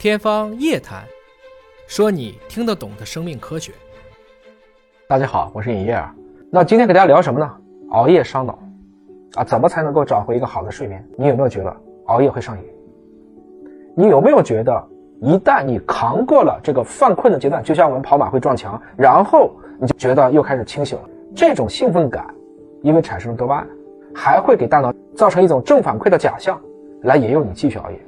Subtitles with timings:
[0.00, 1.02] 天方夜谭，
[1.86, 3.70] 说你听得懂的生命科学。
[5.06, 6.16] 大家好，我是尹烨啊。
[6.50, 7.56] 那今天给大家聊什么呢？
[7.90, 8.58] 熬夜伤脑
[9.34, 11.06] 啊，怎么才能够找回一个好的睡眠？
[11.18, 11.76] 你有没有觉得
[12.06, 12.64] 熬夜会上瘾？
[13.94, 14.88] 你有没有觉得
[15.20, 21.04] 一旦你扛过了这个犯困的阶段，就像我们跑马会撞墙，然后你就觉得又开始清醒了？
[21.36, 22.34] 这种兴奋感，
[22.80, 23.68] 因为产生了多巴胺，
[24.14, 26.58] 还会给大脑造成一种正反馈的假象，
[27.02, 28.00] 来引诱你继续熬夜。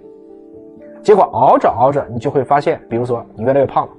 [1.02, 3.92] 结果熬着熬着，你就会发现，比如说你越来越胖了，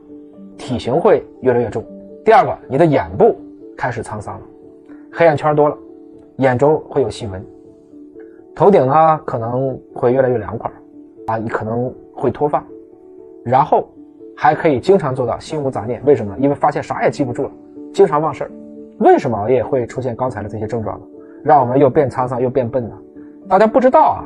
[0.57, 1.83] 体型会越来越重。
[2.23, 3.35] 第二个，你的眼部
[3.77, 4.41] 开始沧桑了，
[5.11, 5.77] 黑眼圈多了，
[6.37, 7.45] 眼周会有细纹，
[8.55, 10.71] 头顶呢可能会越来越凉快，
[11.27, 12.63] 啊，你可能会脱发，
[13.43, 13.85] 然后
[14.37, 16.01] 还可以经常做到心无杂念。
[16.05, 16.33] 为什么？
[16.39, 17.51] 因为发现啥也记不住了，
[17.93, 18.51] 经常忘事儿。
[18.99, 21.05] 为什么熬夜会出现刚才的这些症状呢？
[21.43, 22.95] 让我们又变沧桑又变笨呢？
[23.49, 24.23] 大家不知道啊。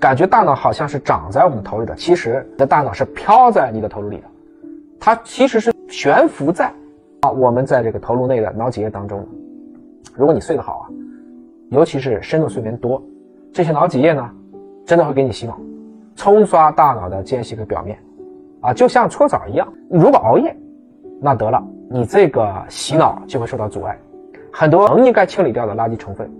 [0.00, 4.24] 感觉大脑好像是长在我们头里的，其实你的大脑是飘在你的头颅里的，
[4.98, 6.72] 它其实是悬浮在
[7.20, 9.26] 啊我们在这个头颅内的脑脊液当中。
[10.14, 10.84] 如果你睡得好啊，
[11.70, 13.02] 尤其是深度睡眠多，
[13.52, 14.30] 这些脑脊液呢，
[14.86, 15.58] 真的会给你洗脑，
[16.16, 17.98] 冲刷大脑的间隙和表面，
[18.60, 19.70] 啊，就像搓澡一样。
[19.90, 20.56] 如果熬夜，
[21.20, 23.98] 那得了，你这个洗脑就会受到阻碍，
[24.52, 26.30] 很多本应该清理掉的垃圾成分，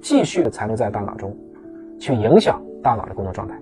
[0.00, 1.36] 继续的残留在大脑中，
[1.98, 2.60] 去影响。
[2.82, 3.54] 大脑的功能状态，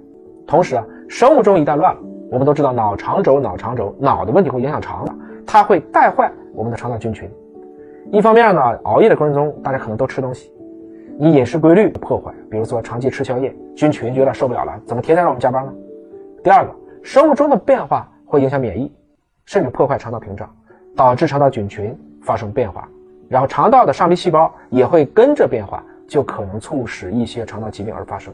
[0.46, 2.00] 同时啊，生物钟一旦乱了，
[2.30, 5.14] 我们都知道脑肠轴、脑肠轴，脑的问题会影响肠的，
[5.46, 7.30] 它会带坏我们的肠道菌群。
[8.12, 10.52] 一方面呢，熬夜的过程中，大家可能都吃东西，
[11.18, 15.72] 你饮食规律破坏，比如说长期吃宵夜，菌群有点受不了了，怎么天天让我们加班呢？
[16.44, 16.72] 第二个，
[17.02, 18.92] 生物钟的变化会影响免疫，
[19.44, 20.48] 甚至破坏肠道屏障，
[20.94, 22.88] 导致肠道菌群发生变化，
[23.28, 28.32] 然后肠道的上皮细胞也会跟着变化，就可能促使一些肠道疾病而发生。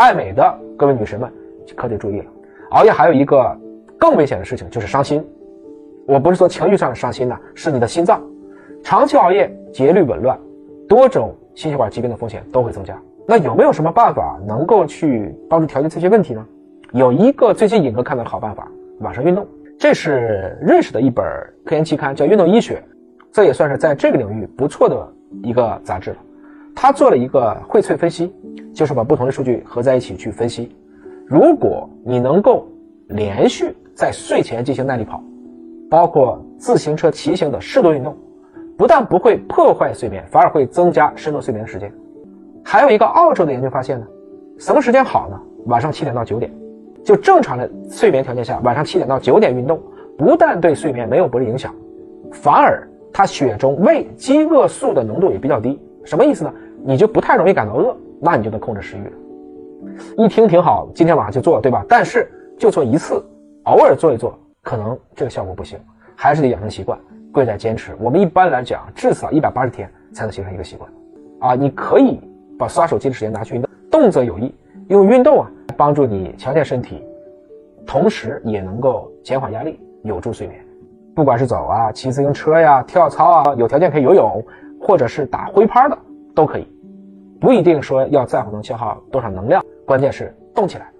[0.00, 1.30] 爱美的各位女神们
[1.76, 2.24] 可得注意了，
[2.70, 3.54] 熬夜还有一个
[3.98, 5.22] 更危险的事情，就是伤心。
[6.06, 8.18] 我不是说情绪上的伤心呐，是你的心脏。
[8.82, 10.38] 长期熬夜，节律紊乱，
[10.88, 12.98] 多种心血管疾病的风险都会增加。
[13.26, 16.46] 那有没有什么办法能够去帮助调节这些问题呢？
[16.92, 18.66] 有一个最近尹哥看到的好办法，
[19.00, 19.46] 晚上运动。
[19.78, 21.22] 这是认识的一本
[21.62, 22.76] 科研期刊，叫《运动医学》，
[23.30, 25.06] 这也算是在这个领域不错的
[25.42, 26.16] 一个杂志了。
[26.74, 28.34] 他做了一个荟萃分析。
[28.72, 30.74] 就是把不同的数据合在一起去分析。
[31.26, 32.66] 如果你能够
[33.08, 35.22] 连续在睡前进行耐力跑，
[35.88, 38.16] 包括自行车骑行的适度运动，
[38.76, 41.92] 不但不会破坏睡眠，反而会增加深度睡眠的时间。
[42.64, 44.06] 还有一个澳洲的研究发现呢，
[44.58, 45.40] 什么时间好呢？
[45.66, 46.50] 晚上七点到九点，
[47.04, 49.80] 就正常的睡眠条件下，晚上七点到九点运动，
[50.16, 51.74] 不但对睡眠没有不利影响，
[52.32, 55.78] 反而它血中胃饥饿素的浓度也比较低。
[56.04, 56.52] 什么意思呢？
[56.82, 57.96] 你就不太容易感到饿。
[58.20, 59.12] 那你就能控制食欲了。
[60.16, 61.84] 一听挺好，今天晚上就做，对吧？
[61.88, 63.24] 但是就做一次，
[63.64, 65.78] 偶尔做一做，可能这个效果不行，
[66.14, 66.98] 还是得养成习惯，
[67.32, 67.96] 贵在坚持。
[67.98, 70.90] 我们一般来讲，至少一百八十天才能形成一个习惯。
[71.40, 72.20] 啊，你可以
[72.58, 74.54] 把刷手机的时间拿去运动，动则有益，
[74.88, 77.02] 用运动啊帮助你强健身体，
[77.86, 80.60] 同时也能够减缓压力，有助睡眠。
[81.14, 84.44] 不管是走啊、骑自行车呀、跳操啊，有条件可以游泳，
[84.78, 85.98] 或者是打挥拍的，
[86.34, 86.66] 都可以。
[87.40, 90.92] 不一定说要在乎能消耗多少能量，关键是动起来。